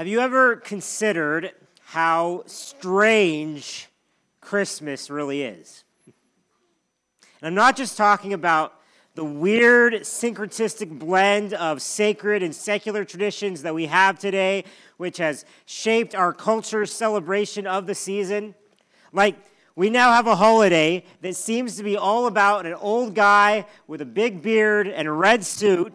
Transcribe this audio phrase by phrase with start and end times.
[0.00, 3.90] Have you ever considered how strange
[4.40, 5.84] Christmas really is?
[6.06, 8.80] And I'm not just talking about
[9.14, 14.64] the weird syncretistic blend of sacred and secular traditions that we have today,
[14.96, 18.54] which has shaped our culture's celebration of the season.
[19.12, 19.36] Like,
[19.76, 24.00] we now have a holiday that seems to be all about an old guy with
[24.00, 25.92] a big beard and a red suit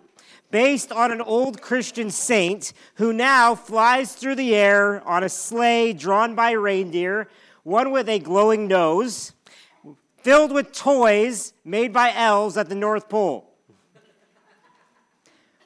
[0.56, 5.92] based on an old Christian saint who now flies through the air on a sleigh
[5.92, 7.28] drawn by reindeer,
[7.64, 9.34] one with a glowing nose,
[10.16, 13.52] filled with toys made by elves at the North Pole.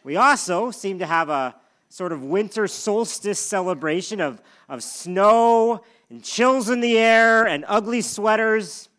[0.03, 1.53] We also seem to have a
[1.89, 8.01] sort of winter solstice celebration of, of snow and chills in the air and ugly
[8.01, 8.89] sweaters.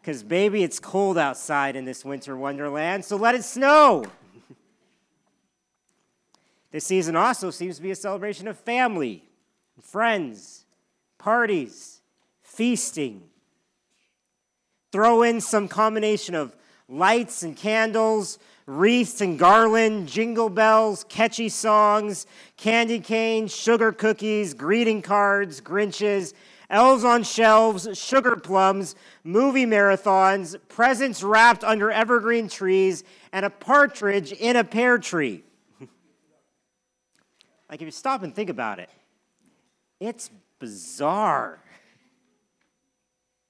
[0.00, 4.06] Because, baby, it's cold outside in this winter wonderland, so let it snow.
[6.72, 9.22] This season also seems to be a celebration of family,
[9.80, 10.64] friends,
[11.18, 12.00] parties,
[12.42, 13.22] feasting.
[14.92, 16.56] Throw in some combination of
[16.88, 25.02] lights and candles, wreaths and garland, jingle bells, catchy songs, candy canes, sugar cookies, greeting
[25.02, 26.34] cards, Grinches,
[26.68, 34.32] elves on shelves, sugar plums, movie marathons, presents wrapped under evergreen trees, and a partridge
[34.32, 35.44] in a pear tree.
[37.68, 38.90] Like, if you stop and think about it,
[39.98, 41.58] it's bizarre.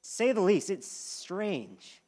[0.01, 2.03] Say the least, it's strange.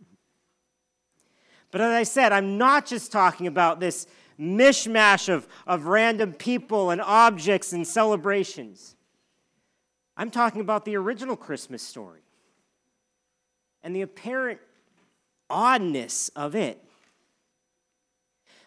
[1.70, 4.06] But as I said, I'm not just talking about this
[4.40, 8.94] mishmash of, of random people and objects and celebrations.
[10.16, 12.22] I'm talking about the original Christmas story
[13.82, 14.60] and the apparent
[15.50, 16.82] oddness of it.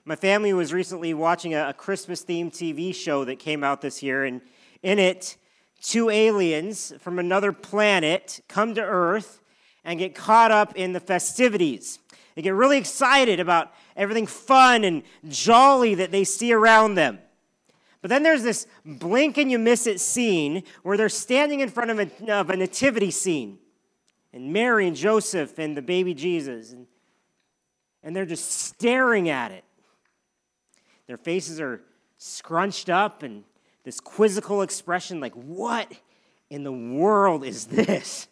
[0.03, 4.01] My family was recently watching a, a Christmas themed TV show that came out this
[4.01, 4.41] year, and
[4.81, 5.37] in it,
[5.79, 9.41] two aliens from another planet come to Earth
[9.83, 11.99] and get caught up in the festivities.
[12.33, 17.19] They get really excited about everything fun and jolly that they see around them.
[18.01, 21.91] But then there's this blink and you miss it scene where they're standing in front
[21.91, 23.59] of a, of a nativity scene.
[24.33, 26.71] And Mary and Joseph and the baby Jesus.
[26.71, 26.87] And,
[28.01, 29.63] and they're just staring at it.
[31.11, 31.81] Their faces are
[32.17, 33.43] scrunched up and
[33.83, 35.91] this quizzical expression like, what
[36.49, 38.29] in the world is this?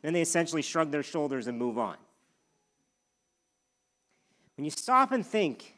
[0.00, 1.96] Then they essentially shrug their shoulders and move on.
[4.56, 5.74] When you stop and think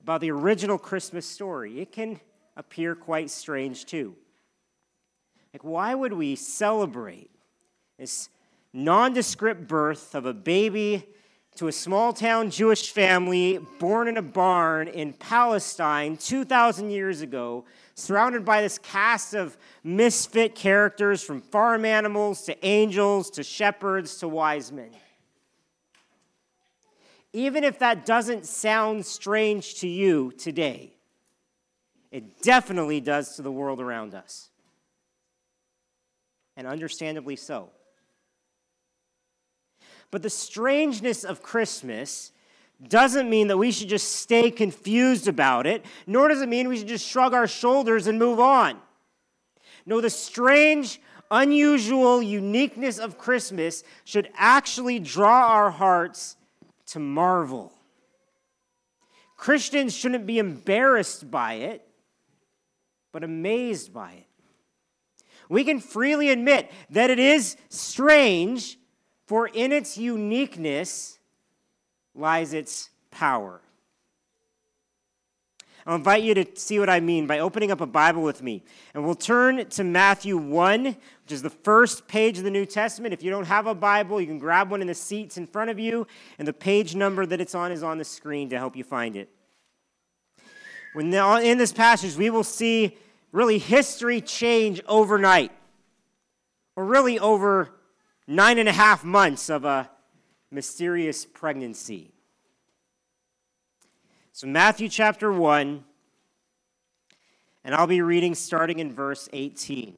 [0.00, 2.18] about the original Christmas story, it can
[2.56, 4.16] appear quite strange too.
[5.52, 7.30] Like, why would we celebrate
[7.98, 8.30] this
[8.72, 11.06] nondescript birth of a baby
[11.56, 17.64] to a small town Jewish family born in a barn in Palestine 2,000 years ago,
[17.94, 24.26] surrounded by this cast of misfit characters from farm animals to angels to shepherds to
[24.26, 24.90] wise men.
[27.32, 30.94] Even if that doesn't sound strange to you today,
[32.10, 34.50] it definitely does to the world around us.
[36.56, 37.70] And understandably so.
[40.14, 42.30] But the strangeness of Christmas
[42.86, 46.76] doesn't mean that we should just stay confused about it, nor does it mean we
[46.76, 48.78] should just shrug our shoulders and move on.
[49.84, 51.00] No, the strange,
[51.32, 56.36] unusual uniqueness of Christmas should actually draw our hearts
[56.86, 57.72] to marvel.
[59.36, 61.84] Christians shouldn't be embarrassed by it,
[63.10, 64.28] but amazed by it.
[65.48, 68.78] We can freely admit that it is strange
[69.26, 71.18] for in its uniqueness
[72.14, 73.60] lies its power.
[75.86, 78.62] I'll invite you to see what I mean by opening up a Bible with me.
[78.94, 80.96] And we'll turn to Matthew 1, which
[81.28, 83.12] is the first page of the New Testament.
[83.12, 85.68] If you don't have a Bible, you can grab one in the seats in front
[85.68, 86.06] of you,
[86.38, 89.14] and the page number that it's on is on the screen to help you find
[89.14, 89.28] it.
[90.94, 92.96] When in this passage, we will see
[93.30, 95.52] really history change overnight,
[96.76, 97.68] or really over
[98.26, 99.90] nine and a half months of a
[100.50, 102.10] mysterious pregnancy.
[104.32, 105.84] So, Matthew chapter 1,
[107.64, 109.88] and I'll be reading starting in verse 18.
[109.88, 109.96] It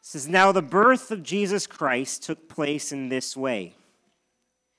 [0.00, 3.74] says, Now the birth of Jesus Christ took place in this way.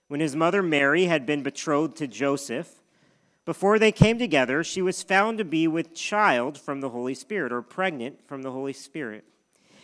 [0.10, 2.82] When his mother Mary had been betrothed to Joseph,
[3.46, 7.52] before they came together, she was found to be with child from the Holy Spirit,
[7.52, 9.24] or pregnant from the Holy Spirit.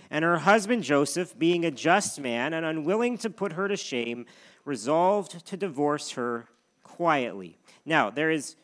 [0.10, 4.26] And her husband Joseph, being a just man and unwilling to put her to shame,
[4.66, 6.48] resolved to divorce her
[6.84, 7.58] quietly.
[7.86, 8.56] Now, there is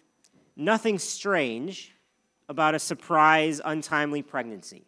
[0.55, 1.93] nothing strange
[2.49, 4.85] about a surprise, untimely pregnancy.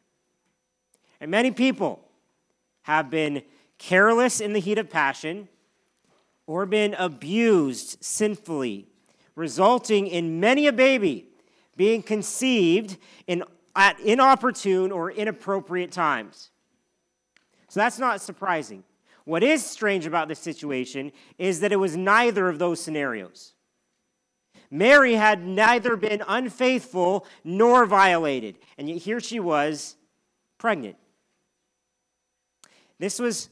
[1.19, 2.02] And many people
[2.84, 3.42] have been
[3.78, 5.48] careless in the heat of passion
[6.48, 8.88] or been abused sinfully,
[9.36, 11.28] resulting in many a baby
[11.75, 12.98] being conceived
[13.28, 13.44] in,
[13.75, 16.51] at inopportune or inappropriate times.
[17.68, 18.83] So that's not surprising.
[19.25, 23.54] What is strange about this situation is that it was neither of those scenarios.
[24.72, 29.95] Mary had neither been unfaithful nor violated, and yet here she was
[30.57, 30.95] pregnant.
[33.00, 33.50] This was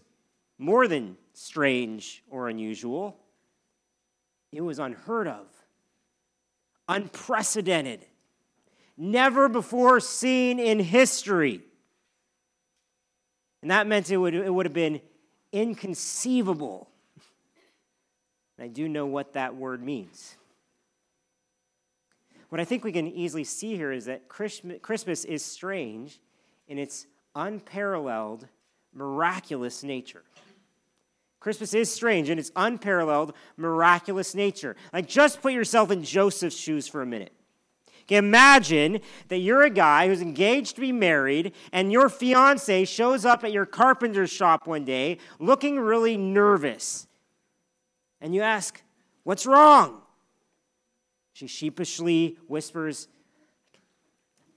[0.58, 3.18] more than strange or unusual,
[4.52, 5.48] it was unheard of,
[6.88, 8.06] unprecedented,
[8.98, 11.62] never before seen in history.
[13.62, 15.02] And that meant it would, it would have been
[15.52, 16.90] inconceivable.
[18.58, 20.36] And I do know what that word means.
[22.50, 26.20] What I think we can easily see here is that Christmas is strange
[26.68, 28.48] in its unparalleled,
[28.94, 30.24] miraculous nature.
[31.40, 34.76] Christmas is strange in its unparalleled, miraculous nature.
[34.94, 37.34] Like, just put yourself in Joseph's shoes for a minute.
[38.10, 43.44] Imagine that you're a guy who's engaged to be married, and your fiance shows up
[43.44, 47.08] at your carpenter's shop one day looking really nervous.
[48.22, 48.82] And you ask,
[49.24, 50.02] What's wrong?
[51.32, 53.08] She sheepishly whispers,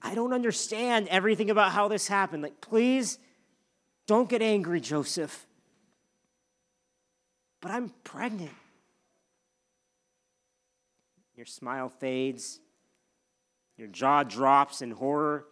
[0.01, 2.43] I don't understand everything about how this happened.
[2.43, 3.17] Like, please
[4.05, 5.47] don't get angry, Joseph.
[7.61, 8.51] But I'm pregnant.
[11.35, 12.59] Your smile fades,
[13.77, 15.45] your jaw drops in horror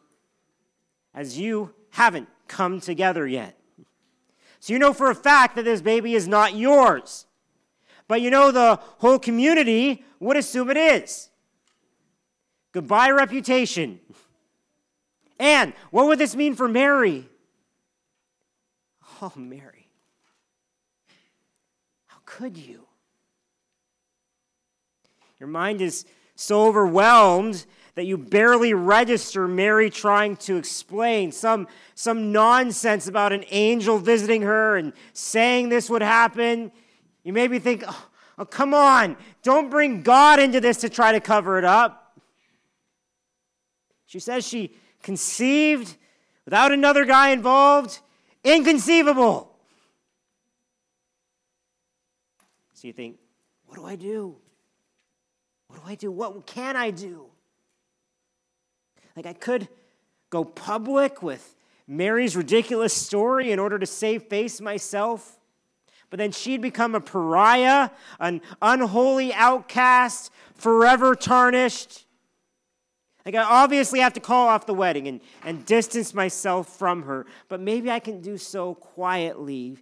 [1.13, 3.57] as you haven't come together yet.
[4.60, 7.27] So you know for a fact that this baby is not yours.
[8.07, 11.30] But you know, the whole community would assume it is.
[12.72, 14.00] Goodbye, reputation.
[15.39, 17.30] And what would this mean for Mary?
[19.22, 19.89] Oh, Mary.
[22.07, 22.86] How could you?
[25.39, 26.06] Your mind is
[26.36, 27.66] so overwhelmed
[27.96, 34.42] that you barely register Mary trying to explain some, some nonsense about an angel visiting
[34.42, 36.72] her and saying this would happen.
[37.24, 38.08] You maybe think, oh,
[38.38, 42.20] oh, come on, don't bring God into this to try to cover it up.
[44.06, 45.96] She says she conceived
[46.44, 48.00] without another guy involved.
[48.44, 49.52] Inconceivable.
[52.74, 53.18] So you think,
[53.66, 54.36] what do I do?
[55.68, 56.12] What do I do?
[56.12, 57.28] What can I do?
[59.16, 59.70] Like, I could
[60.30, 61.56] go public with
[61.88, 65.40] Mary's ridiculous story in order to save face myself.
[66.10, 67.90] But then she'd become a pariah,
[68.20, 72.06] an unholy outcast, forever tarnished.
[73.26, 77.26] Like, I obviously have to call off the wedding and, and distance myself from her,
[77.50, 79.80] but maybe I can do so quietly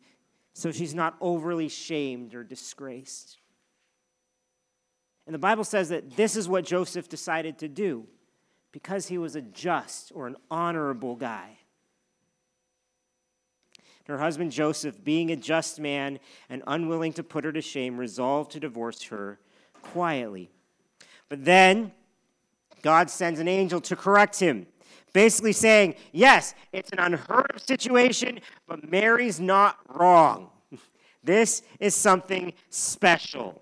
[0.54, 3.38] so she's not overly shamed or disgraced.
[5.26, 8.08] And the Bible says that this is what Joseph decided to do
[8.74, 11.60] because he was a just or an honorable guy.
[14.08, 18.52] Her husband Joseph, being a just man and unwilling to put her to shame, resolved
[18.52, 19.40] to divorce her
[19.82, 20.50] quietly.
[21.30, 21.94] But then
[22.82, 24.68] God sends an angel to correct him,
[25.14, 30.50] basically saying, Yes, it's an unheard of situation, but Mary's not wrong.
[31.26, 33.62] This is something special.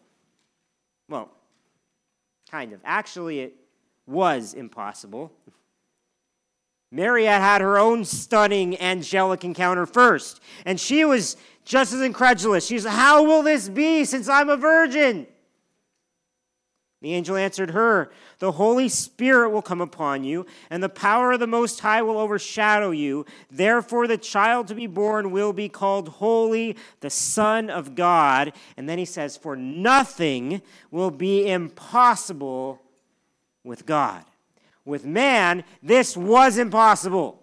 [1.11, 1.29] Well,
[2.49, 2.79] kind of.
[2.85, 3.53] Actually, it
[4.07, 5.29] was impossible.
[6.89, 12.65] Mary had had her own stunning angelic encounter first, and she was just as incredulous.
[12.65, 15.27] She's, How will this be since I'm a virgin?
[17.01, 21.39] The angel answered her, The Holy Spirit will come upon you, and the power of
[21.39, 23.25] the Most High will overshadow you.
[23.49, 28.53] Therefore, the child to be born will be called Holy, the Son of God.
[28.77, 32.79] And then he says, For nothing will be impossible
[33.63, 34.23] with God.
[34.85, 37.41] With man, this was impossible.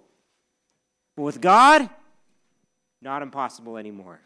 [1.16, 1.90] But with God,
[3.02, 4.20] not impossible anymore.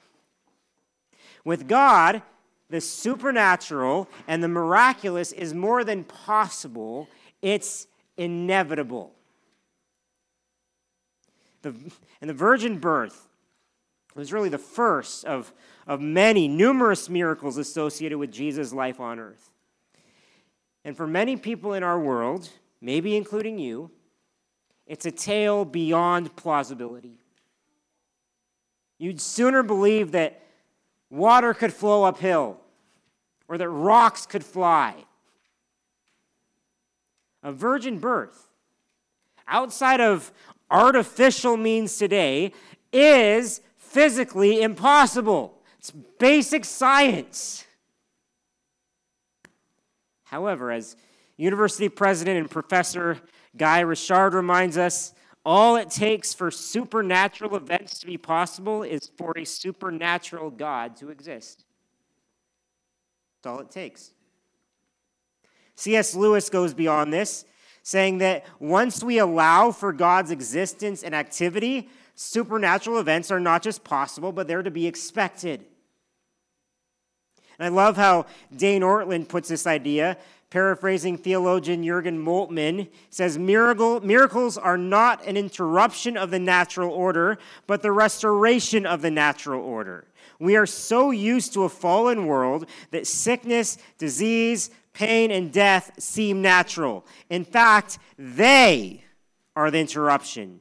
[1.42, 2.20] With God,
[2.72, 7.06] the supernatural and the miraculous is more than possible
[7.42, 7.86] it's
[8.16, 9.12] inevitable.
[11.60, 11.74] The,
[12.22, 13.28] and the virgin birth
[14.14, 15.52] was really the first of,
[15.86, 19.50] of many, numerous miracles associated with Jesus' life on earth.
[20.82, 22.48] And for many people in our world,
[22.80, 23.90] maybe including you,
[24.86, 27.18] it's a tale beyond plausibility.
[28.98, 30.40] You'd sooner believe that
[31.10, 32.60] water could flow uphill
[33.49, 35.04] or that rocks could fly.
[37.42, 38.49] A virgin birth,
[39.49, 40.32] outside of
[40.70, 42.52] artificial means today,
[42.92, 45.58] is physically impossible.
[45.78, 47.66] It's basic science.
[50.25, 50.96] However, as
[51.37, 53.18] university president and professor
[53.56, 55.12] Guy Richard reminds us,
[55.44, 61.11] all it takes for supernatural events to be possible is for a supernatural God to
[61.11, 61.64] exist.
[63.42, 64.12] That's all it takes.
[65.75, 66.14] C.S.
[66.14, 67.44] Lewis goes beyond this,
[67.82, 73.82] saying that once we allow for God's existence and activity, supernatural events are not just
[73.82, 75.64] possible, but they're to be expected.
[77.58, 80.18] And I love how Dane Ortlund puts this idea,
[80.50, 87.38] paraphrasing theologian Jurgen Moltmann, says Miracle, miracles are not an interruption of the natural order,
[87.66, 90.04] but the restoration of the natural order.
[90.42, 96.42] We are so used to a fallen world that sickness, disease, pain, and death seem
[96.42, 97.06] natural.
[97.30, 99.04] In fact, they
[99.54, 100.58] are the interruption.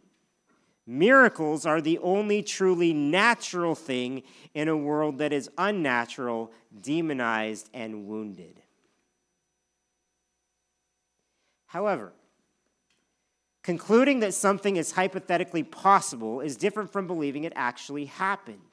[0.85, 4.21] Miracles are the only truly natural thing
[4.53, 8.61] in a world that is unnatural, demonized, and wounded.
[11.65, 12.13] However,
[13.63, 18.70] concluding that something is hypothetically possible is different from believing it actually happened,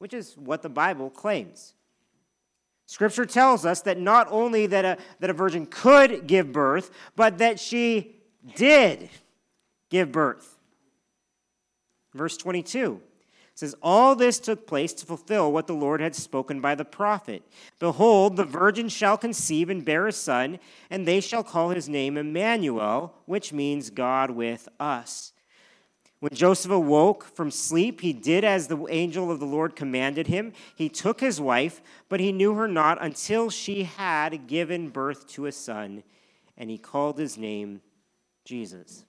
[0.00, 1.74] which is what the Bible claims.
[2.86, 7.38] Scripture tells us that not only that a, that a virgin could give birth, but
[7.38, 8.16] that she
[8.56, 9.10] did
[9.90, 10.56] give birth.
[12.14, 13.00] Verse 22
[13.54, 17.42] says, All this took place to fulfill what the Lord had spoken by the prophet.
[17.78, 22.16] Behold, the virgin shall conceive and bear a son, and they shall call his name
[22.16, 25.34] Emmanuel, which means God with us.
[26.20, 30.52] When Joseph awoke from sleep, he did as the angel of the Lord commanded him.
[30.76, 35.46] He took his wife, but he knew her not until she had given birth to
[35.46, 36.02] a son,
[36.58, 37.80] and he called his name
[38.44, 39.06] Jesus.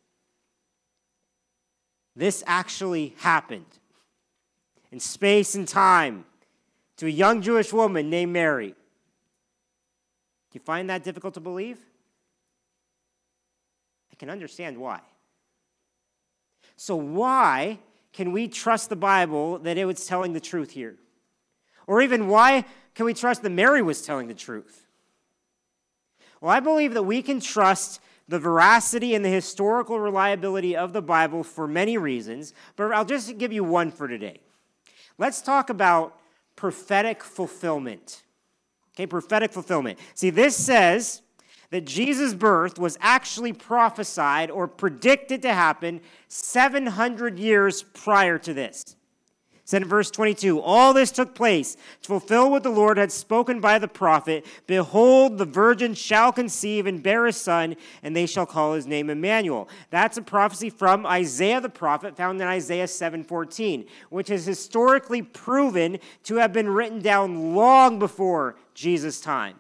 [2.16, 3.66] This actually happened
[4.90, 6.24] in space and time
[6.96, 8.70] to a young Jewish woman named Mary.
[8.70, 8.76] Do
[10.54, 11.80] you find that difficult to believe?
[14.14, 15.02] I can understand why.
[16.82, 17.78] So, why
[18.12, 20.96] can we trust the Bible that it was telling the truth here?
[21.86, 24.88] Or even why can we trust that Mary was telling the truth?
[26.42, 31.04] Well, I believe that we can trust the veracity and the historical reliability of the
[31.04, 34.40] Bible for many reasons, but I'll just give you one for today.
[35.20, 36.18] Let's talk about
[36.56, 38.24] prophetic fulfillment.
[38.96, 40.00] Okay, prophetic fulfillment.
[40.16, 41.22] See, this says
[41.72, 48.96] that Jesus' birth was actually prophesied or predicted to happen 700 years prior to this
[49.72, 53.60] said in verse 22 All this took place to fulfill what the Lord had spoken
[53.60, 58.46] by the prophet Behold, the virgin shall conceive and bear a son, and they shall
[58.46, 59.70] call his name Emmanuel.
[59.90, 66.00] That's a prophecy from Isaiah the prophet found in Isaiah 7:14, which is historically proven
[66.24, 69.56] to have been written down long before Jesus' time.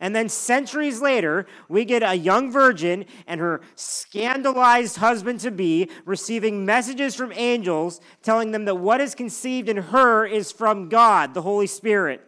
[0.00, 5.90] And then centuries later, we get a young virgin and her scandalized husband to be
[6.04, 11.34] receiving messages from angels telling them that what is conceived in her is from God,
[11.34, 12.20] the Holy Spirit.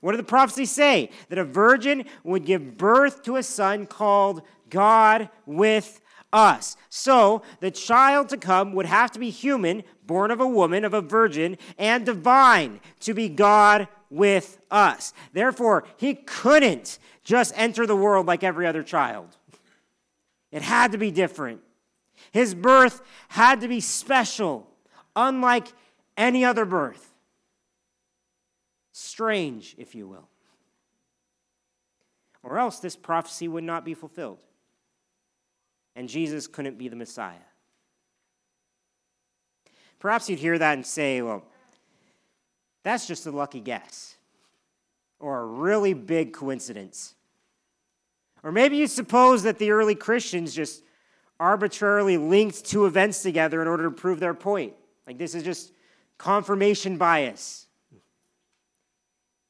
[0.00, 1.10] What did the prophecy say?
[1.28, 6.00] That a virgin would give birth to a son called God with
[6.32, 6.76] us.
[6.88, 10.94] So the child to come would have to be human, born of a woman, of
[10.94, 15.12] a virgin, and divine to be God with us.
[15.32, 19.36] Therefore, he couldn't just enter the world like every other child.
[20.50, 21.60] It had to be different.
[22.30, 24.68] His birth had to be special,
[25.16, 25.68] unlike
[26.16, 27.14] any other birth.
[28.92, 30.28] Strange, if you will.
[32.42, 34.44] Or else this prophecy would not be fulfilled.
[35.94, 37.34] And Jesus couldn't be the Messiah.
[39.98, 41.44] Perhaps you'd hear that and say, well,
[42.82, 44.16] that's just a lucky guess
[45.20, 47.14] or a really big coincidence.
[48.42, 50.82] Or maybe you suppose that the early Christians just
[51.38, 54.74] arbitrarily linked two events together in order to prove their point.
[55.06, 55.72] Like this is just
[56.18, 57.66] confirmation bias.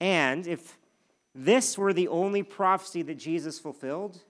[0.00, 0.78] And if
[1.34, 4.20] this were the only prophecy that Jesus fulfilled,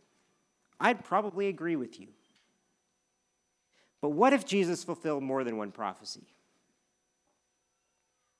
[0.82, 2.08] I'd probably agree with you.
[4.02, 6.26] But what if Jesus fulfilled more than one prophecy?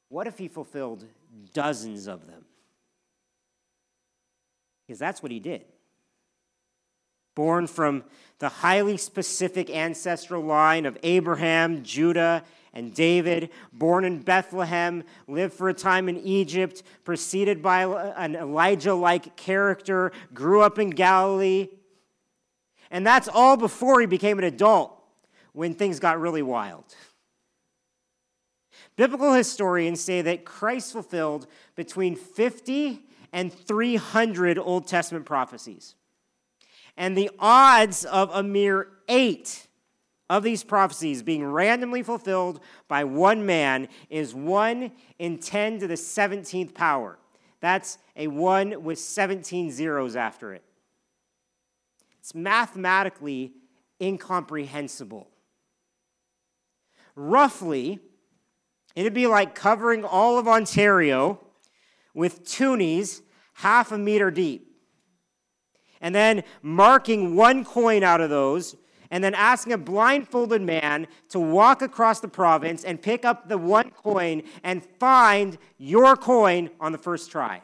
[0.08, 1.06] What if he fulfilled
[1.54, 2.44] dozens of them?
[4.84, 5.64] Because that's what he did.
[7.36, 8.02] Born from
[8.40, 12.42] the highly specific ancestral line of Abraham, Judah,
[12.74, 17.84] and David, born in Bethlehem, lived for a time in Egypt, preceded by
[18.16, 21.68] an Elijah like character, grew up in Galilee.
[22.92, 24.92] And that's all before he became an adult
[25.54, 26.84] when things got really wild.
[28.96, 33.00] Biblical historians say that Christ fulfilled between 50
[33.32, 35.94] and 300 Old Testament prophecies.
[36.98, 39.66] And the odds of a mere eight
[40.28, 45.94] of these prophecies being randomly fulfilled by one man is 1 in 10 to the
[45.94, 47.18] 17th power.
[47.60, 50.62] That's a 1 with 17 zeros after it.
[52.22, 53.52] It's mathematically
[54.00, 55.28] incomprehensible.
[57.16, 57.98] Roughly,
[58.94, 61.40] it'd be like covering all of Ontario
[62.14, 63.22] with toonies
[63.54, 64.68] half a meter deep.
[66.00, 68.76] And then marking one coin out of those,
[69.10, 73.58] and then asking a blindfolded man to walk across the province and pick up the
[73.58, 77.62] one coin and find your coin on the first try.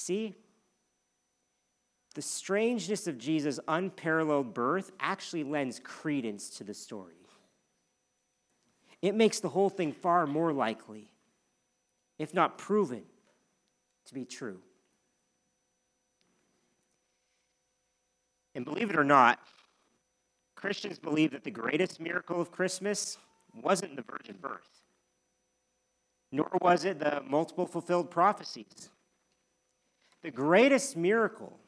[0.00, 0.36] See?
[2.18, 7.14] the strangeness of Jesus' unparalleled birth actually lends credence to the story.
[9.00, 11.08] It makes the whole thing far more likely,
[12.18, 13.02] if not proven,
[14.06, 14.58] to be true.
[18.56, 19.38] And believe it or not,
[20.56, 23.16] Christians believe that the greatest miracle of Christmas
[23.54, 24.82] wasn't the virgin birth,
[26.32, 28.88] nor was it the multiple fulfilled prophecies.
[30.22, 31.58] The greatest miracle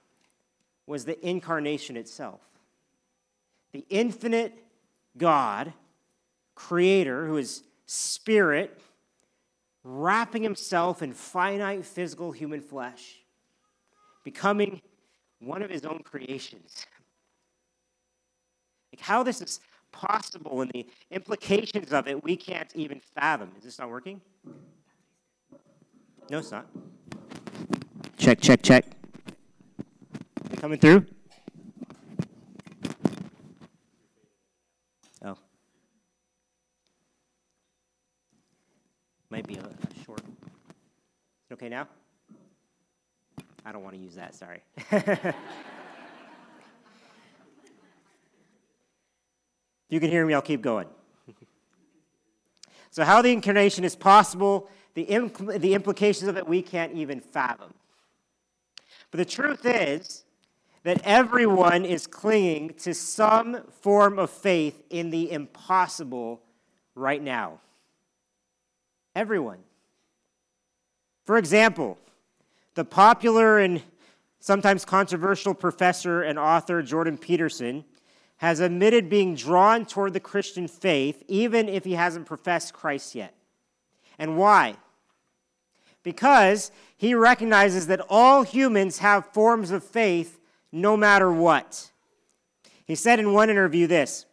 [0.86, 2.40] was the incarnation itself.
[3.72, 4.64] The infinite
[5.16, 5.72] God,
[6.54, 8.80] creator, who is spirit,
[9.84, 13.20] wrapping himself in finite physical human flesh,
[14.24, 14.80] becoming
[15.38, 16.86] one of his own creations.
[18.92, 19.60] Like how this is
[19.92, 23.50] possible and the implications of it we can't even fathom.
[23.58, 24.20] Is this not working?
[26.28, 26.66] No, it's not.
[28.20, 28.84] Check, check, check.
[30.58, 31.06] Coming through?
[35.24, 35.38] Oh.
[39.30, 40.20] Might be a, a short.
[41.50, 41.88] okay now?
[43.64, 44.60] I don't want to use that, sorry.
[49.88, 50.88] you can hear me, I'll keep going.
[52.90, 57.22] so, how the incarnation is possible, the, impl- the implications of it we can't even
[57.22, 57.72] fathom.
[59.10, 60.24] But the truth is,
[60.82, 66.40] that everyone is clinging to some form of faith in the impossible
[66.94, 67.60] right now.
[69.14, 69.58] Everyone.
[71.26, 71.98] For example,
[72.74, 73.82] the popular and
[74.38, 77.84] sometimes controversial professor and author Jordan Peterson
[78.38, 83.34] has admitted being drawn toward the Christian faith even if he hasn't professed Christ yet.
[84.18, 84.76] And why?
[86.02, 90.40] Because he recognizes that all humans have forms of faith
[90.72, 91.90] no matter what.
[92.84, 94.26] He said in one interview this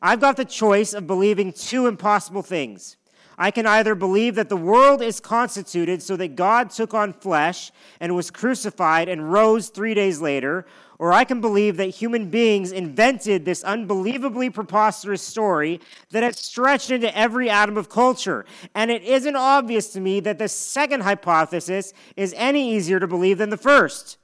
[0.00, 2.96] I've got the choice of believing two impossible things.
[3.40, 7.70] I can either believe that the world is constituted so that God took on flesh
[8.00, 10.66] and was crucified and rose three days later,
[10.98, 15.80] or I can believe that human beings invented this unbelievably preposterous story
[16.10, 18.44] that has stretched into every atom of culture.
[18.74, 23.38] And it isn't obvious to me that the second hypothesis is any easier to believe
[23.38, 24.18] than the first.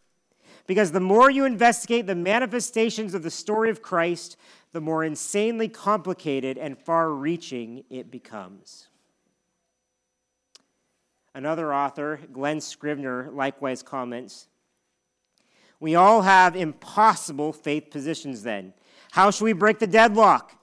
[0.67, 4.37] Because the more you investigate the manifestations of the story of Christ,
[4.73, 8.89] the more insanely complicated and far reaching it becomes.
[11.37, 14.49] Another author, Glen Scrivener, likewise comments
[15.85, 18.73] We all have impossible faith positions then.
[19.11, 20.59] How should we break the deadlock?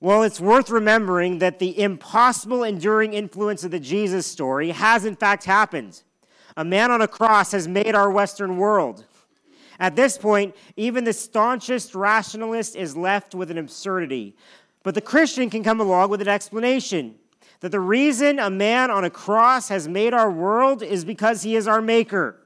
[0.00, 5.16] Well, it's worth remembering that the impossible enduring influence of the Jesus story has in
[5.16, 6.02] fact happened.
[6.56, 9.04] A man on a cross has made our Western world.
[9.78, 14.34] At this point, even the staunchest rationalist is left with an absurdity.
[14.82, 17.16] But the Christian can come along with an explanation
[17.60, 21.54] that the reason a man on a cross has made our world is because he
[21.54, 22.38] is our maker,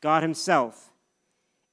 [0.00, 0.85] God Himself.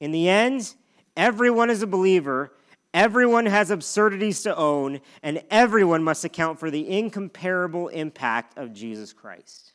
[0.03, 0.75] In the end,
[1.15, 2.51] everyone is a believer,
[2.93, 9.13] everyone has absurdities to own, and everyone must account for the incomparable impact of Jesus
[9.13, 9.71] Christ.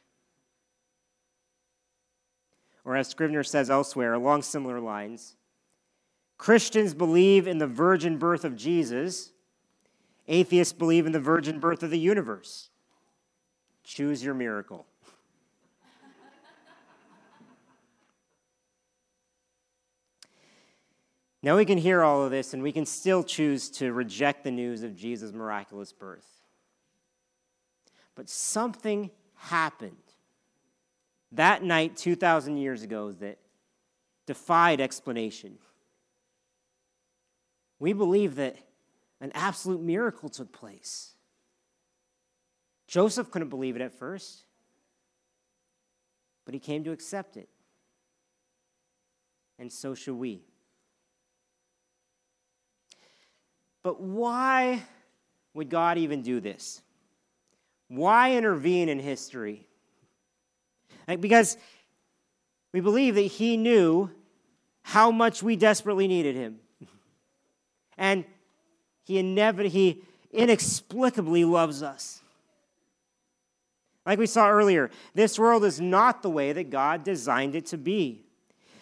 [2.84, 5.34] or as Scrivener says elsewhere, along similar lines.
[6.36, 9.32] Christians believe in the virgin birth of Jesus,
[10.26, 12.68] atheists believe in the virgin birth of the universe.
[13.82, 14.84] Choose your miracle.
[21.42, 24.51] Now we can hear all of this, and we can still choose to reject the
[24.51, 26.27] news of Jesus' miraculous birth.
[28.14, 29.96] But something happened
[31.33, 33.38] that night 2,000 years ago that
[34.27, 35.59] defied explanation.
[37.79, 38.57] We believe that
[39.20, 41.14] an absolute miracle took place.
[42.87, 44.44] Joseph couldn't believe it at first,
[46.44, 47.48] but he came to accept it.
[49.59, 50.47] And so should we.
[53.88, 54.83] But why
[55.55, 56.83] would God even do this?
[57.88, 59.66] Why intervene in history?
[61.09, 61.57] Like, because
[62.74, 64.11] we believe that He knew
[64.83, 66.59] how much we desperately needed Him.
[67.96, 68.27] And
[69.05, 72.20] He inevitably, He inexplicably loves us.
[74.05, 77.79] Like we saw earlier, this world is not the way that God designed it to
[77.79, 78.27] be.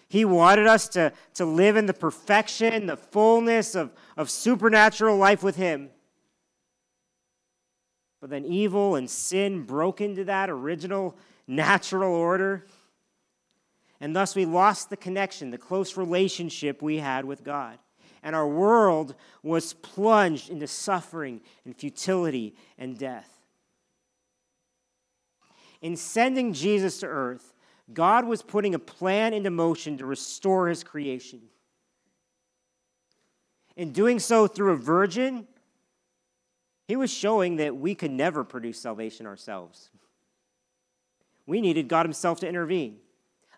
[0.09, 5.43] He wanted us to, to live in the perfection, the fullness of, of supernatural life
[5.43, 5.89] with Him.
[8.21, 12.65] But then evil and sin broke into that original natural order.
[13.99, 17.77] And thus we lost the connection, the close relationship we had with God.
[18.23, 23.31] And our world was plunged into suffering and futility and death.
[25.81, 27.53] In sending Jesus to earth,
[27.93, 31.41] God was putting a plan into motion to restore his creation.
[33.75, 35.47] In doing so through a virgin,
[36.87, 39.89] he was showing that we could never produce salvation ourselves.
[41.45, 42.97] We needed God Himself to intervene.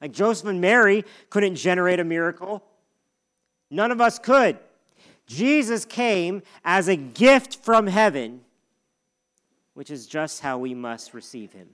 [0.02, 2.64] Like Joseph and Mary couldn't generate a miracle,
[3.70, 4.58] none of us could.
[5.26, 8.42] Jesus came as a gift from heaven,
[9.74, 11.70] which is just how we must receive Him.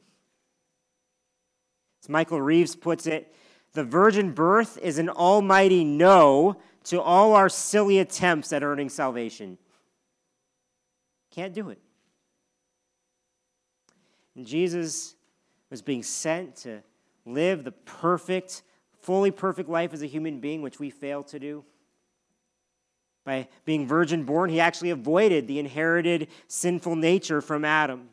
[2.05, 3.33] As Michael Reeves puts it,
[3.73, 9.57] the virgin birth is an almighty no to all our silly attempts at earning salvation.
[11.31, 11.79] Can't do it.
[14.35, 15.15] And Jesus
[15.71, 16.83] was being sent to
[17.25, 18.61] live the perfect,
[19.01, 21.65] fully perfect life as a human being, which we fail to do.
[23.23, 28.09] By being virgin born, he actually avoided the inherited sinful nature from Adam.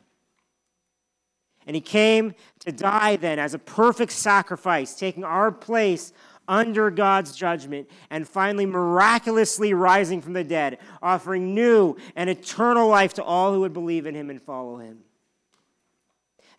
[1.65, 6.13] And he came to die then as a perfect sacrifice, taking our place
[6.47, 13.13] under God's judgment, and finally miraculously rising from the dead, offering new and eternal life
[13.13, 14.99] to all who would believe in him and follow him.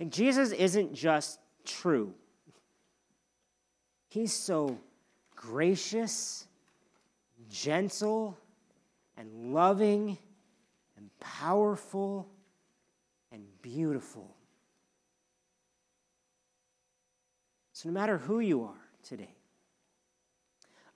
[0.01, 2.15] And Jesus isn't just true,
[4.09, 4.79] he's so
[5.37, 6.47] gracious,
[7.51, 8.39] gentle,
[9.19, 10.17] and loving,
[10.97, 12.27] and powerful,
[13.33, 14.35] and beautiful.
[17.85, 19.35] So, no matter who you are today,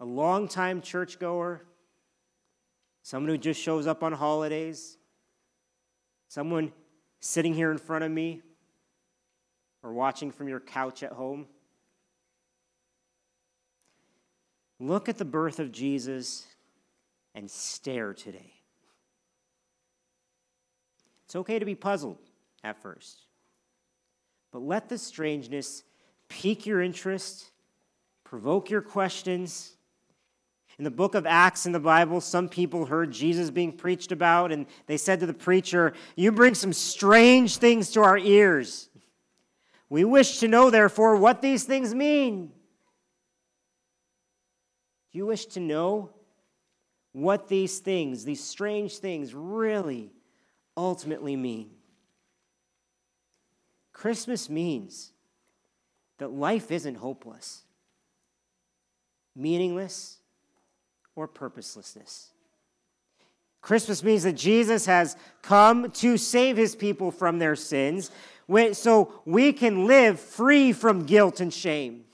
[0.01, 1.61] a longtime churchgoer,
[3.03, 4.97] someone who just shows up on holidays,
[6.29, 6.73] someone
[7.21, 8.41] sitting here in front of me,
[9.83, 11.47] or watching from your couch at home.
[14.81, 16.47] Look at the birth of Jesus
[17.35, 18.55] and stare today.
[21.27, 22.17] It's okay to be puzzled
[22.65, 23.27] at first,
[24.51, 25.83] but let the strangeness
[26.29, 27.51] pique your interest,
[28.25, 29.79] provoke your questions,
[30.79, 34.53] in the book of Acts in the Bible, some people heard Jesus being preached about,
[34.53, 38.89] and they said to the preacher, You bring some strange things to our ears.
[39.89, 42.53] We wish to know, therefore, what these things mean.
[45.11, 46.11] Do you wish to know
[47.13, 50.13] what these things, these strange things, really
[50.77, 51.71] ultimately mean?
[53.93, 55.13] Christmas means
[56.19, 57.63] that life isn't hopeless,
[59.35, 60.19] meaningless,
[61.15, 62.31] or purposelessness.
[63.61, 68.11] Christmas means that Jesus has come to save his people from their sins
[68.73, 72.05] so we can live free from guilt and shame.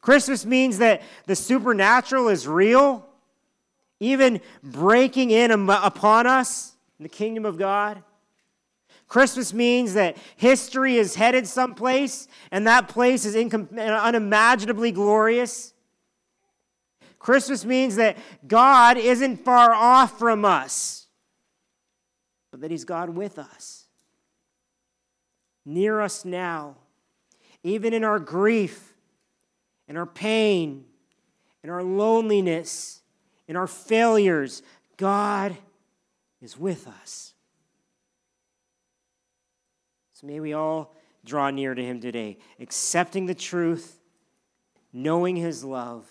[0.00, 3.06] Christmas means that the supernatural is real,
[4.00, 8.02] even breaking in upon us in the kingdom of God.
[9.08, 15.72] Christmas means that history is headed someplace, and that place is unimaginably glorious.
[17.18, 21.06] Christmas means that God isn't far off from us,
[22.50, 23.86] but that He's God with us,
[25.64, 26.76] near us now,
[27.62, 28.94] even in our grief,
[29.88, 30.84] in our pain,
[31.64, 33.00] in our loneliness,
[33.48, 34.62] in our failures,
[34.98, 35.56] God
[36.42, 37.34] is with us.
[40.20, 44.00] So may we all draw near to Him today, accepting the truth,
[44.92, 46.08] knowing His love,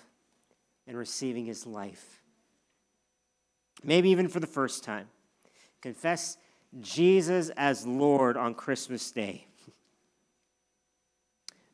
[0.88, 2.22] and receiving His life.
[3.84, 5.10] Maybe even for the first time.
[5.82, 6.38] Confess
[6.80, 9.46] Jesus as Lord on Christmas Day.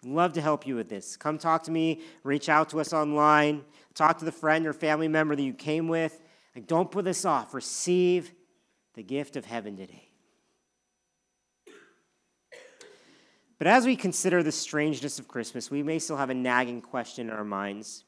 [0.03, 1.15] Love to help you with this.
[1.15, 5.07] Come talk to me, reach out to us online, talk to the friend or family
[5.07, 6.19] member that you came with.
[6.55, 7.53] Like, don't put this off.
[7.53, 8.31] Receive
[8.95, 10.12] the gift of heaven today.
[13.63, 17.30] But as we consider the strangeness of Christmas, we may still have a nagging question
[17.30, 18.04] in our minds.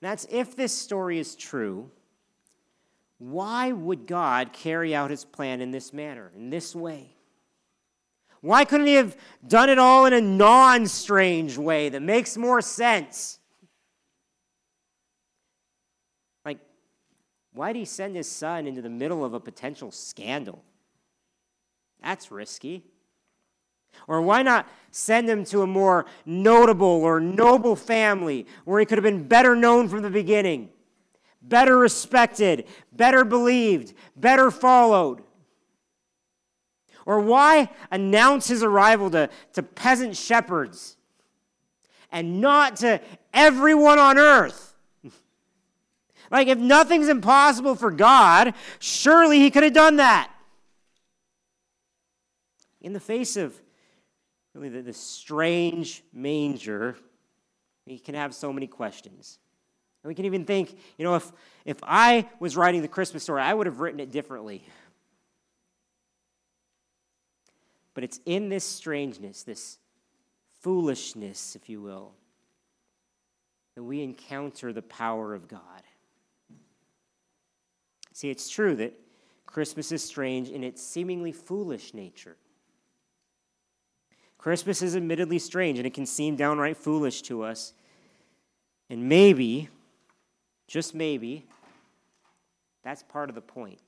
[0.00, 1.90] That's if this story is true,
[3.18, 7.16] why would God carry out his plan in this manner, in this way?
[8.40, 9.14] Why couldn't he have
[9.46, 13.38] done it all in a non strange way that makes more sense?
[16.46, 16.60] Like,
[17.52, 20.64] why did he send his son into the middle of a potential scandal?
[22.02, 22.84] That's risky.
[24.06, 28.98] Or why not send him to a more notable or noble family where he could
[28.98, 30.70] have been better known from the beginning,
[31.42, 35.22] better respected, better believed, better followed?
[37.08, 40.98] Or why announce his arrival to, to peasant shepherds
[42.12, 43.00] and not to
[43.32, 44.74] everyone on earth?
[46.30, 50.30] like, if nothing's impossible for God, surely he could have done that.
[52.82, 53.58] In the face of
[54.54, 56.96] really the, the strange manger,
[57.86, 59.38] we can have so many questions.
[60.02, 61.32] And we can even think, you know, if,
[61.64, 64.64] if I was writing the Christmas story, I would have written it differently.
[67.94, 69.78] But it's in this strangeness, this
[70.60, 72.12] foolishness, if you will,
[73.74, 75.82] that we encounter the power of God.
[78.12, 78.92] See, it's true that
[79.46, 82.36] Christmas is strange in its seemingly foolish nature.
[84.38, 87.74] Christmas is admittedly strange and it can seem downright foolish to us.
[88.88, 89.68] And maybe,
[90.68, 91.44] just maybe,
[92.82, 93.80] that's part of the point.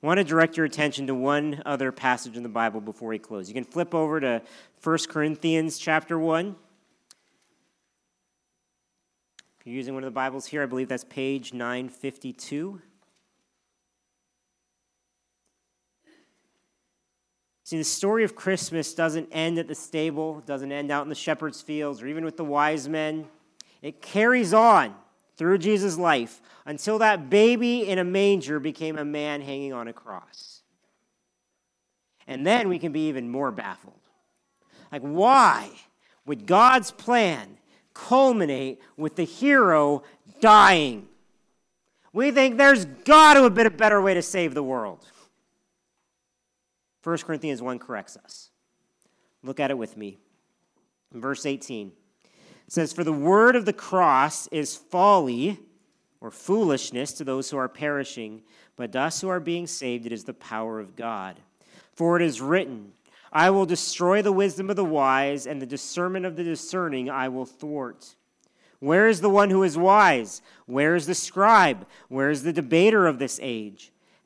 [0.00, 3.18] I want to direct your attention to one other passage in the Bible before we
[3.18, 3.48] close.
[3.48, 4.42] You can flip over to
[4.84, 6.54] 1 Corinthians chapter 1.
[9.58, 12.80] If you're using one of the Bibles here, I believe that's page 952.
[17.68, 21.14] See, the story of Christmas doesn't end at the stable, doesn't end out in the
[21.14, 23.26] shepherd's fields, or even with the wise men.
[23.82, 24.94] It carries on
[25.36, 29.92] through Jesus' life until that baby in a manger became a man hanging on a
[29.92, 30.62] cross.
[32.26, 34.00] And then we can be even more baffled.
[34.90, 35.68] Like, why
[36.24, 37.58] would God's plan
[37.92, 40.04] culminate with the hero
[40.40, 41.06] dying?
[42.14, 45.04] We think there's got to have been a better way to save the world.
[47.08, 48.50] 1 Corinthians 1 corrects us.
[49.42, 50.18] Look at it with me.
[51.14, 51.90] In verse 18.
[52.66, 55.58] It says, For the word of the cross is folly
[56.20, 58.42] or foolishness to those who are perishing,
[58.76, 61.40] but to us who are being saved, it is the power of God.
[61.94, 62.92] For it is written,
[63.32, 67.30] I will destroy the wisdom of the wise, and the discernment of the discerning I
[67.30, 68.16] will thwart.
[68.80, 70.42] Where is the one who is wise?
[70.66, 71.86] Where is the scribe?
[72.08, 73.92] Where is the debater of this age?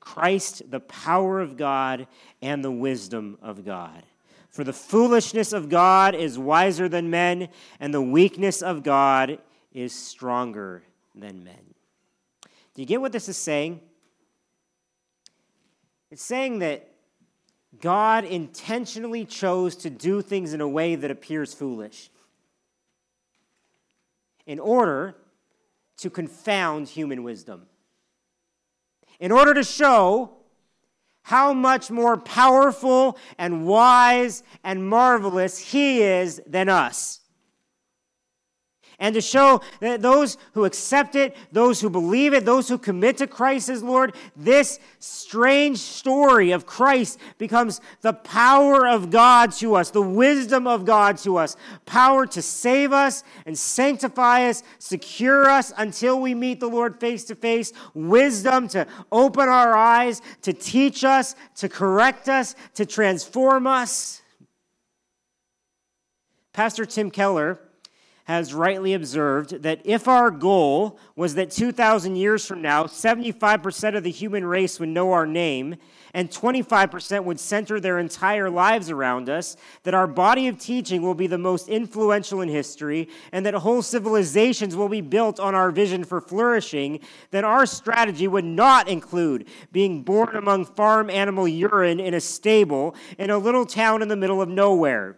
[0.00, 2.06] Christ, the power of God
[2.42, 4.02] and the wisdom of God.
[4.48, 9.38] For the foolishness of God is wiser than men, and the weakness of God
[9.72, 10.82] is stronger
[11.14, 11.74] than men.
[12.74, 13.80] Do you get what this is saying?
[16.10, 16.88] It's saying that
[17.80, 22.10] God intentionally chose to do things in a way that appears foolish
[24.46, 25.14] in order
[25.98, 27.66] to confound human wisdom.
[29.20, 30.32] In order to show
[31.22, 37.20] how much more powerful and wise and marvelous He is than us.
[39.00, 43.16] And to show that those who accept it, those who believe it, those who commit
[43.16, 49.74] to Christ as Lord, this strange story of Christ becomes the power of God to
[49.74, 55.48] us, the wisdom of God to us, power to save us and sanctify us, secure
[55.48, 60.52] us until we meet the Lord face to face, wisdom to open our eyes, to
[60.52, 64.20] teach us, to correct us, to transform us.
[66.52, 67.58] Pastor Tim Keller
[68.30, 74.04] has rightly observed that if our goal was that 2,000 years from now, 75% of
[74.04, 75.74] the human race would know our name
[76.14, 81.14] and 25% would center their entire lives around us, that our body of teaching will
[81.14, 85.72] be the most influential in history, and that whole civilizations will be built on our
[85.72, 87.00] vision for flourishing,
[87.32, 92.94] then our strategy would not include being born among farm animal urine in a stable
[93.18, 95.16] in a little town in the middle of nowhere.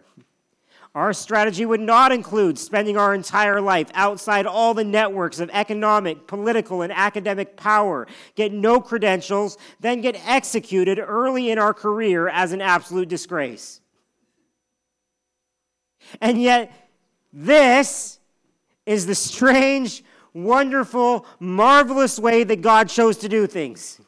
[0.95, 6.27] Our strategy would not include spending our entire life outside all the networks of economic,
[6.27, 12.51] political, and academic power, get no credentials, then get executed early in our career as
[12.51, 13.81] an absolute disgrace.
[16.21, 16.71] And yet,
[17.31, 18.19] this
[18.85, 20.03] is the strange,
[20.33, 23.99] wonderful, marvelous way that God chose to do things.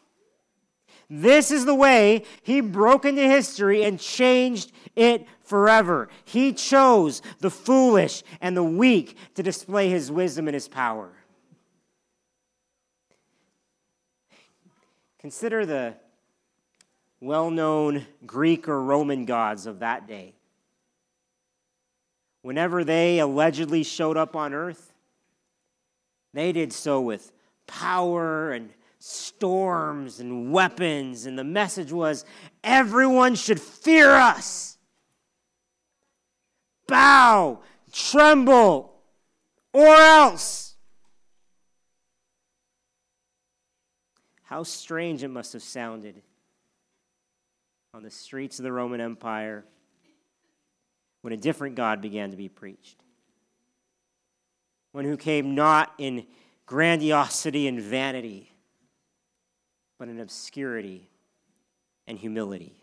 [1.10, 6.10] This is the way He broke into history and changed it forever.
[6.26, 11.12] He chose the foolish and the weak to display his wisdom and his power.
[15.20, 15.96] Consider the
[17.20, 20.34] well known Greek or Roman gods of that day.
[22.42, 24.94] Whenever they allegedly showed up on earth,
[26.34, 27.32] they did so with
[27.66, 28.70] power and
[29.06, 32.26] storms and weapons, and the message was
[32.64, 34.78] everyone should fear us
[36.88, 37.60] bow,
[37.92, 38.94] tremble,
[39.74, 40.76] or else.
[44.44, 46.22] How strange it must have sounded
[47.94, 49.66] on the streets of the Roman Empire
[51.22, 53.02] when a different God began to be preached.
[54.92, 56.26] One who came not in
[56.66, 58.52] grandiosity and vanity,
[59.98, 61.10] but in obscurity
[62.08, 62.76] and humility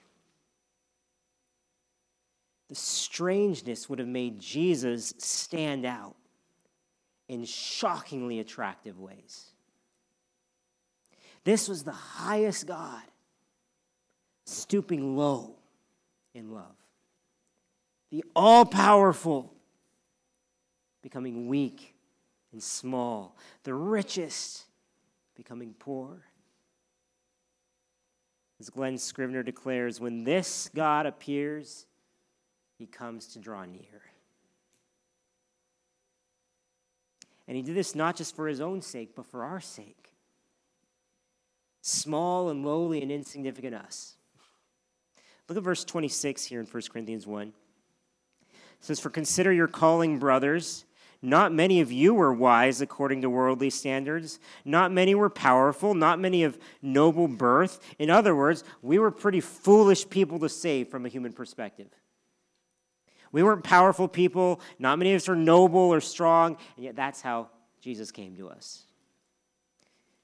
[2.72, 6.16] the strangeness would have made Jesus stand out
[7.28, 9.44] in shockingly attractive ways.
[11.44, 13.02] This was the highest God
[14.46, 15.56] stooping low
[16.32, 16.74] in love,
[18.10, 19.52] the all powerful
[21.02, 21.94] becoming weak
[22.52, 24.64] and small, the richest
[25.36, 26.22] becoming poor.
[28.62, 31.84] As Glen Scrivener declares, when this God appears,
[32.78, 34.02] he comes to draw near.
[37.48, 40.12] And he did this not just for his own sake, but for our sake.
[41.80, 44.14] Small and lowly and insignificant us.
[45.48, 47.48] Look at verse 26 here in 1 Corinthians 1.
[47.48, 47.54] It
[48.78, 50.84] says, For consider your calling, brothers.
[51.24, 54.40] Not many of you were wise according to worldly standards.
[54.64, 55.94] Not many were powerful.
[55.94, 57.78] Not many of noble birth.
[58.00, 61.88] In other words, we were pretty foolish people to save from a human perspective.
[63.30, 64.60] We weren't powerful people.
[64.80, 66.56] Not many of us are noble or strong.
[66.76, 68.82] And yet that's how Jesus came to us.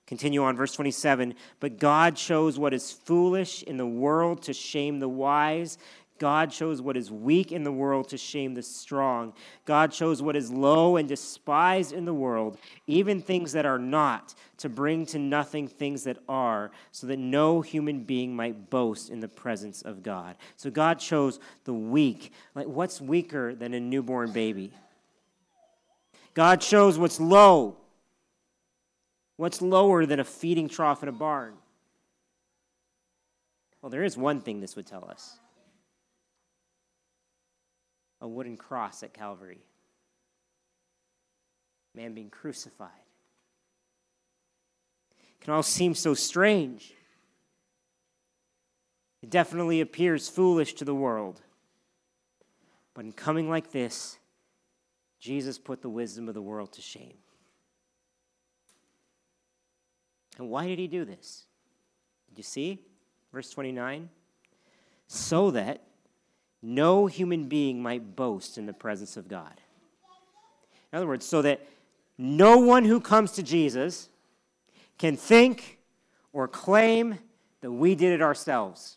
[0.08, 1.34] Continue on, verse 27.
[1.60, 5.78] But God chose what is foolish in the world to shame the wise.
[6.18, 9.32] God chose what is weak in the world to shame the strong.
[9.64, 14.34] God chose what is low and despised in the world, even things that are not,
[14.58, 19.20] to bring to nothing things that are, so that no human being might boast in
[19.20, 20.36] the presence of God.
[20.56, 22.32] So God chose the weak.
[22.54, 24.72] Like, what's weaker than a newborn baby?
[26.34, 27.76] God chose what's low.
[29.36, 31.54] What's lower than a feeding trough in a barn?
[33.80, 35.38] Well, there is one thing this would tell us
[38.20, 39.60] a wooden cross at Calvary.
[41.94, 42.90] Man being crucified.
[45.18, 46.94] It can all seem so strange.
[49.22, 51.40] It definitely appears foolish to the world.
[52.94, 54.18] But in coming like this,
[55.20, 57.14] Jesus put the wisdom of the world to shame.
[60.38, 61.44] And why did he do this?
[62.28, 62.80] Did you see?
[63.32, 64.08] Verse 29
[65.08, 65.82] so that
[66.62, 69.60] no human being might boast in the presence of God.
[70.92, 71.66] In other words, so that
[72.16, 74.08] no one who comes to Jesus
[74.98, 75.78] can think
[76.32, 77.18] or claim
[77.60, 78.96] that we did it ourselves.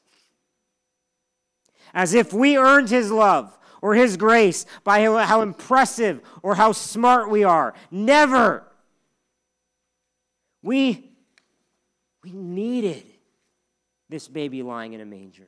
[1.94, 7.30] As if we earned his love or His grace by how impressive or how smart
[7.30, 7.74] we are.
[7.90, 8.64] Never.
[10.62, 11.10] We,
[12.24, 13.04] we needed
[14.08, 15.48] this baby lying in a manger.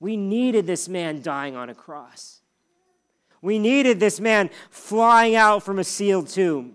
[0.00, 2.40] We needed this man dying on a cross.
[3.40, 6.74] We needed this man flying out from a sealed tomb.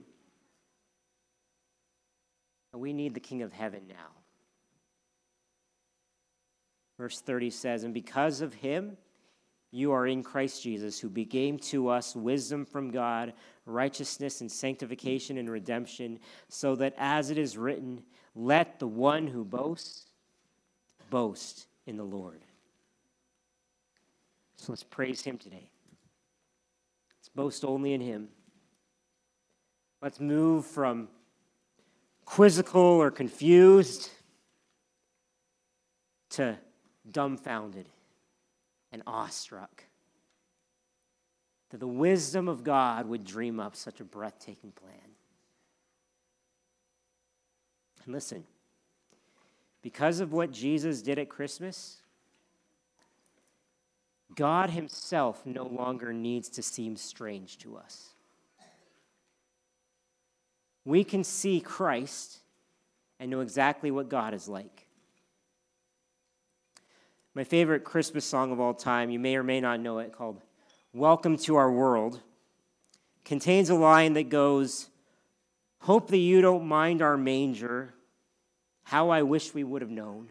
[2.71, 3.95] And we need the King of Heaven now.
[6.97, 8.97] Verse 30 says, And because of him,
[9.71, 13.33] you are in Christ Jesus, who became to us wisdom from God,
[13.65, 18.03] righteousness and sanctification and redemption, so that as it is written,
[18.35, 20.05] let the one who boasts
[21.09, 22.41] boast in the Lord.
[24.63, 25.69] So let's praise him today.
[27.19, 28.29] Let's boast only in him.
[30.01, 31.09] Let's move from
[32.23, 34.09] quizzical or confused
[36.29, 36.57] to
[37.11, 37.89] dumbfounded
[38.93, 39.83] and awestruck
[41.71, 45.11] that the wisdom of God would dream up such a breathtaking plan.
[48.05, 48.45] And listen,
[49.81, 52.02] because of what Jesus did at Christmas,
[54.35, 58.09] God Himself no longer needs to seem strange to us.
[60.85, 62.39] We can see Christ
[63.19, 64.87] and know exactly what God is like.
[67.35, 70.41] My favorite Christmas song of all time, you may or may not know it, called
[70.93, 72.19] Welcome to Our World,
[73.25, 74.89] contains a line that goes,
[75.79, 77.93] Hope that you don't mind our manger,
[78.83, 80.29] how I wish we would have known.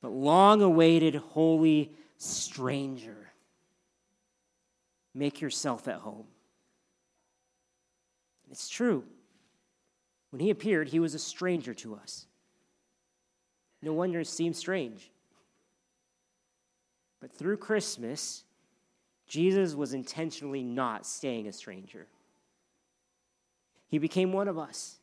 [0.00, 3.32] But long awaited, holy stranger,
[5.14, 6.26] make yourself at home.
[8.50, 9.04] It's true.
[10.30, 12.26] When he appeared, he was a stranger to us.
[13.82, 15.10] No wonder it seemed strange.
[17.20, 18.44] But through Christmas,
[19.26, 22.06] Jesus was intentionally not staying a stranger.
[23.88, 24.98] He became one of us.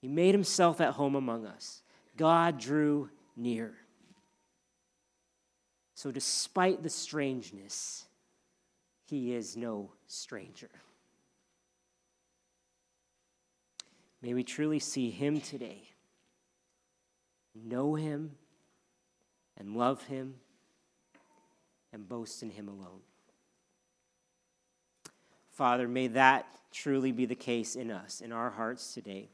[0.00, 1.82] He made himself at home among us.
[2.16, 3.74] God drew near.
[5.98, 8.04] So, despite the strangeness,
[9.04, 10.70] he is no stranger.
[14.22, 15.88] May we truly see him today,
[17.52, 18.36] know him,
[19.56, 20.34] and love him
[21.92, 23.00] and boast in Him alone.
[25.50, 29.28] Father, may that truly be the case in us, in our hearts today.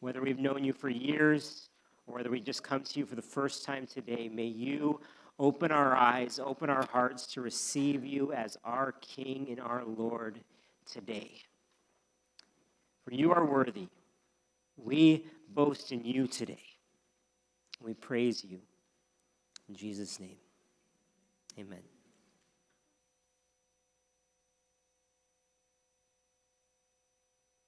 [0.00, 1.68] Whether we've known you for years
[2.08, 4.98] or whether we just come to you for the first time today, may you
[5.38, 10.40] open our eyes, open our hearts to receive you as our King and our Lord
[10.90, 11.30] today.
[13.04, 13.88] For you are worthy.
[14.76, 15.24] We
[15.54, 16.62] boast in you today.
[17.80, 18.58] We praise you.
[19.68, 20.36] In Jesus' name.
[21.58, 21.97] Amen.